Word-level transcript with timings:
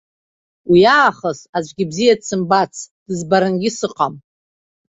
Уиаахыс 0.71 1.39
аӡәгьы 1.57 1.85
бзиа 1.89 2.15
дсымбацт, 2.19 2.89
дызбарангьы 3.07 3.69
сыҟам! 3.77 4.13